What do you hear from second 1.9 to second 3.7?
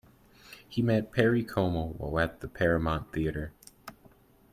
while at the Paramount Theater.